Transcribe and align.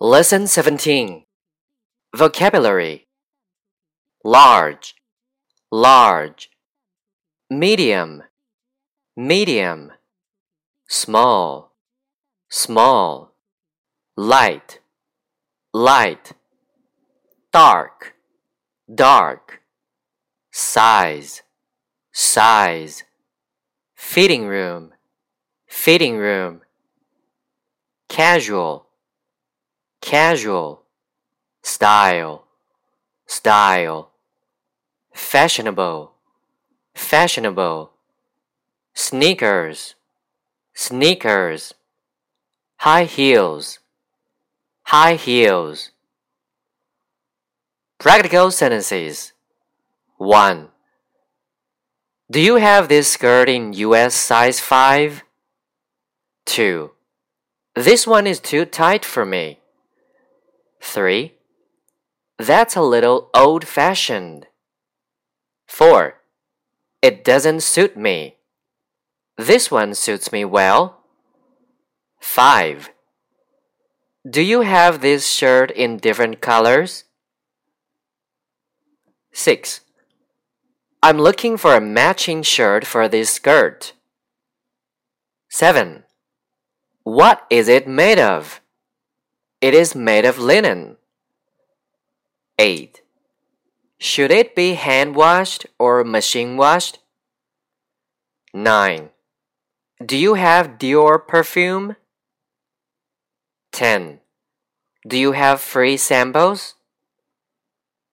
Lesson 0.00 0.46
17 0.46 1.24
Vocabulary 2.14 3.08
Large, 4.22 4.94
large. 5.72 6.50
Medium, 7.50 8.22
medium. 9.16 9.90
Small, 10.86 11.72
small. 12.48 13.32
Light, 14.16 14.78
light. 15.74 16.32
Dark, 17.52 18.14
dark. 18.94 19.62
Size, 20.52 21.42
size. 22.12 23.02
Fitting 23.96 24.46
room, 24.46 24.92
fitting 25.66 26.18
room. 26.18 26.60
Casual 28.08 28.87
casual, 30.08 30.84
style, 31.60 32.46
style, 33.26 34.10
fashionable, 35.12 36.12
fashionable, 36.94 37.90
sneakers, 38.94 39.96
sneakers, 40.72 41.74
high 42.78 43.04
heels, 43.04 43.80
high 44.84 45.16
heels. 45.16 45.90
Practical 47.98 48.50
sentences 48.50 49.34
1. 50.16 50.68
Do 52.30 52.40
you 52.40 52.54
have 52.56 52.88
this 52.88 53.08
skirt 53.08 53.50
in 53.50 53.74
US 53.74 54.14
size 54.14 54.58
5? 54.58 55.22
2. 56.46 56.92
This 57.74 58.06
one 58.06 58.26
is 58.26 58.40
too 58.40 58.64
tight 58.64 59.04
for 59.04 59.26
me. 59.26 59.58
3. 60.98 61.32
That's 62.40 62.74
a 62.74 62.82
little 62.82 63.30
old 63.32 63.64
fashioned. 63.64 64.48
4. 65.68 66.14
It 67.00 67.22
doesn't 67.22 67.60
suit 67.60 67.96
me. 67.96 68.38
This 69.36 69.70
one 69.70 69.94
suits 69.94 70.32
me 70.32 70.44
well. 70.44 71.04
5. 72.18 72.90
Do 74.28 74.42
you 74.42 74.62
have 74.62 75.00
this 75.00 75.30
shirt 75.30 75.70
in 75.70 75.98
different 75.98 76.40
colors? 76.40 77.04
6. 79.32 79.82
I'm 81.00 81.18
looking 81.18 81.56
for 81.56 81.76
a 81.76 81.80
matching 81.80 82.42
shirt 82.42 82.84
for 82.84 83.06
this 83.06 83.30
skirt. 83.30 83.92
7. 85.48 86.02
What 87.04 87.46
is 87.50 87.68
it 87.68 87.86
made 87.86 88.18
of? 88.18 88.60
It 89.60 89.74
is 89.74 89.94
made 89.94 90.24
of 90.24 90.38
linen. 90.38 90.98
8. 92.60 93.02
Should 93.98 94.30
it 94.30 94.54
be 94.54 94.74
hand 94.74 95.16
washed 95.16 95.66
or 95.78 96.04
machine 96.04 96.56
washed? 96.56 97.00
9. 98.54 99.10
Do 100.04 100.16
you 100.16 100.34
have 100.34 100.78
Dior 100.78 101.26
perfume? 101.26 101.96
10. 103.72 104.20
Do 105.06 105.18
you 105.18 105.32
have 105.32 105.60
free 105.60 105.96
samples? 105.96 106.74